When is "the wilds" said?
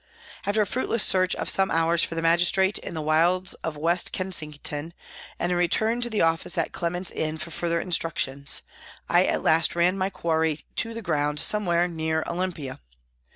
2.95-3.53